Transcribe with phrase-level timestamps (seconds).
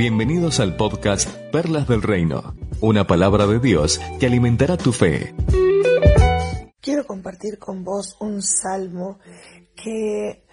[0.00, 5.34] Bienvenidos al podcast Perlas del Reino, una palabra de Dios que alimentará tu fe.
[6.80, 9.18] Quiero compartir con vos un salmo
[9.76, 10.46] que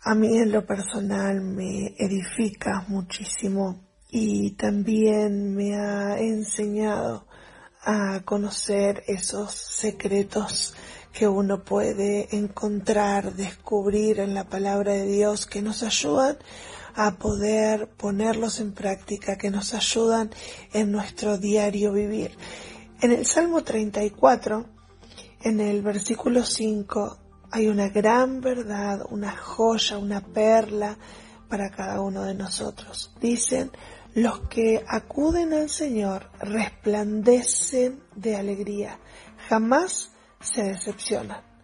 [0.00, 7.26] a mí en lo personal me edifica muchísimo y también me ha enseñado
[7.84, 10.72] a conocer esos secretos
[11.12, 16.38] que uno puede encontrar, descubrir en la palabra de Dios que nos ayudan
[16.96, 20.30] a poder ponerlos en práctica, que nos ayudan
[20.72, 22.36] en nuestro diario vivir.
[23.00, 24.64] En el Salmo 34,
[25.42, 27.18] en el versículo 5,
[27.50, 30.96] hay una gran verdad, una joya, una perla
[31.48, 33.12] para cada uno de nosotros.
[33.20, 33.70] Dicen,
[34.14, 38.98] los que acuden al Señor resplandecen de alegría,
[39.48, 41.55] jamás se decepcionan.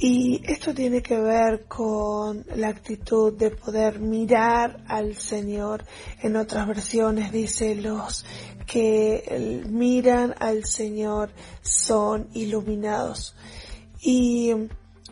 [0.00, 5.84] Y esto tiene que ver con la actitud de poder mirar al Señor.
[6.22, 8.24] En otras versiones dice los
[8.64, 11.30] que miran al Señor
[11.62, 13.34] son iluminados.
[14.00, 14.52] Y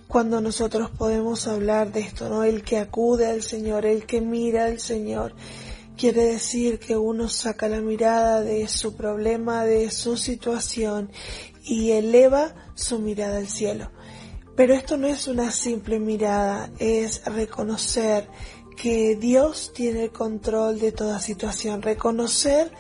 [0.06, 2.44] cuando nosotros podemos hablar de esto, ¿no?
[2.44, 5.34] El que acude al Señor, el que mira al Señor,
[5.96, 11.10] quiere decir que uno saca la mirada de su problema, de su situación
[11.64, 13.90] y eleva su mirada al cielo.
[14.56, 18.26] Pero esto no es una simple mirada, es reconocer
[18.74, 22.72] que Dios tiene el control de toda situación, reconocer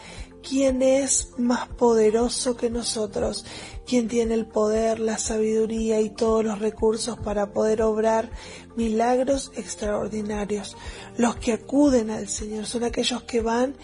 [0.46, 3.44] quién es más poderoso que nosotros,
[3.86, 8.30] quién tiene el poder, la sabiduría y todos los recursos para poder obrar
[8.74, 10.76] milagros extraordinarios.
[11.18, 13.76] Los que acuden al Señor son aquellos que van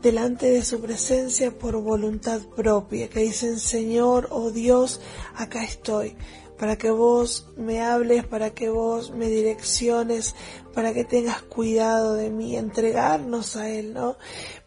[0.00, 5.00] delante de su presencia por voluntad propia, que dicen, Señor, oh Dios,
[5.34, 6.16] acá estoy
[6.58, 10.34] para que vos me hables, para que vos me direcciones,
[10.72, 14.16] para que tengas cuidado de mí, entregarnos a Él, ¿no?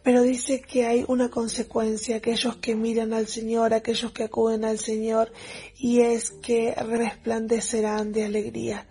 [0.02, 4.78] Pero dice que hay una consecuencia, aquellos que miran al Señor, aquellos que acuden al
[4.78, 5.32] Señor,
[5.76, 8.86] y es que resplandecerán de alegría.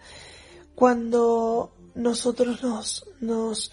[0.75, 3.71] Cuando nosotros nos, nos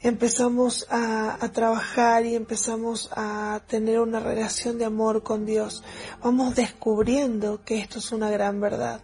[0.00, 5.82] empezamos a, a, trabajar y empezamos a tener una relación de amor con Dios,
[6.22, 9.00] vamos descubriendo que esto es una gran verdad.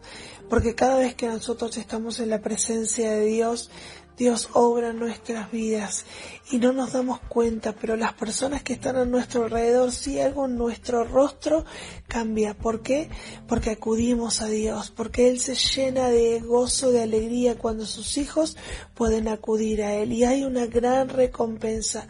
[0.49, 3.71] Porque cada vez que nosotros estamos en la presencia de Dios,
[4.17, 6.05] Dios obra nuestras vidas
[6.51, 10.47] y no nos damos cuenta, pero las personas que están a nuestro alrededor, si algo
[10.47, 11.65] en nuestro rostro
[12.09, 12.55] cambia.
[12.55, 13.11] ¿Por qué?
[13.47, 18.57] Porque acudimos a Dios, porque Él se llena de gozo, de alegría cuando sus hijos
[18.95, 22.07] pueden acudir a Él y hay una gran recompensa.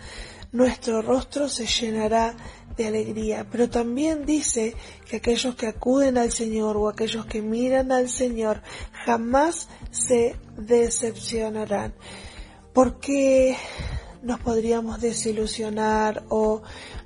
[0.52, 2.36] Nuestro rostro se llenará
[2.76, 4.74] de alegría, pero también dice
[5.08, 8.62] que aquellos que acuden al Señor o aquellos que miran al Señor
[9.04, 11.94] jamás se decepcionarán.
[12.72, 13.56] porque
[14.22, 16.60] nos podríamos desilusionar o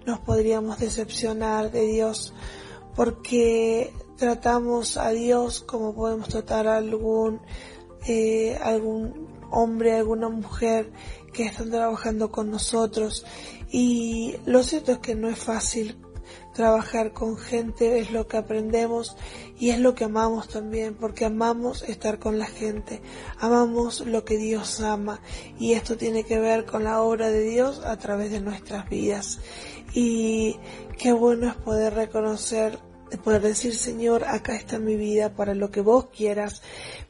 [0.07, 2.33] nos podríamos decepcionar de Dios?
[2.97, 7.41] Porque tratamos a Dios como podemos tratar a algún,
[8.09, 10.93] eh, algún hombre, alguna mujer
[11.33, 13.25] que están trabajando con nosotros
[13.71, 15.97] y lo cierto es que no es fácil
[16.55, 19.17] trabajar con gente, es lo que aprendemos
[19.59, 23.01] y es lo que amamos también, porque amamos estar con la gente,
[23.39, 25.21] amamos lo que Dios ama
[25.59, 29.39] y esto tiene que ver con la obra de Dios a través de nuestras vidas.
[29.95, 30.57] Y
[30.99, 32.79] qué bueno es poder reconocer
[33.11, 36.63] de poder decir, Señor, acá está mi vida para lo que vos quieras,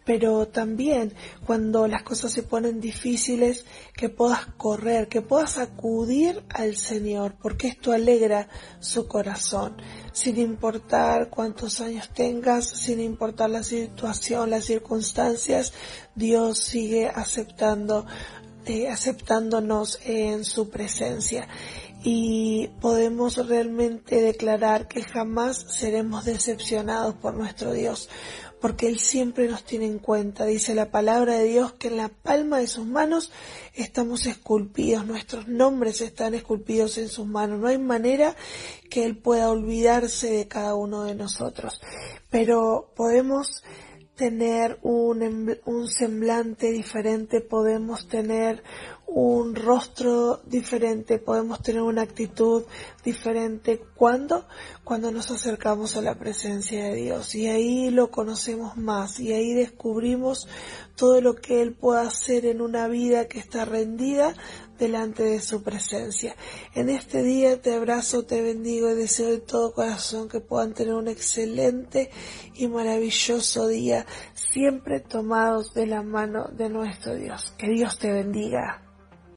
[0.05, 1.15] pero también
[1.47, 7.69] cuando las cosas se ponen difíciles, que puedas correr, que puedas acudir al Señor, porque
[7.69, 8.49] esto alegra
[8.81, 9.77] su corazón,
[10.13, 15.73] sin importar cuántos años tengas, sin importar la situación, las circunstancias,
[16.15, 18.07] Dios sigue aceptando,
[18.91, 21.49] aceptándonos en su presencia
[22.03, 28.09] y podemos realmente declarar que jamás seremos decepcionados por nuestro Dios,
[28.61, 30.47] porque Él siempre nos tiene en cuenta.
[30.47, 33.33] Dice la palabra de Dios que en la palma de sus manos
[33.75, 37.61] estamos esculpidos, nuestros nombres están esculpidos en sus manos.
[37.61, 38.35] No hay manera
[38.89, 41.81] que Él pueda olvidarse de cada uno de nosotros,
[42.31, 43.63] pero podemos
[44.21, 48.63] tener un, un semblante diferente, podemos tener
[49.13, 52.63] un rostro diferente, podemos tener una actitud
[53.05, 53.83] diferente.
[53.97, 54.47] ¿Cuándo?
[54.85, 59.53] Cuando nos acercamos a la presencia de Dios y ahí lo conocemos más y ahí
[59.53, 60.47] descubrimos
[60.95, 64.37] todo lo que Él puede hacer en una vida que está rendida
[64.79, 66.37] delante de su presencia.
[66.77, 70.95] En este día te abrazo, te bendigo y deseo de todo corazón que puedan tener
[70.95, 72.11] un excelente
[72.55, 77.53] y maravilloso día, siempre tomados de la mano de nuestro Dios.
[77.59, 78.87] Que Dios te bendiga.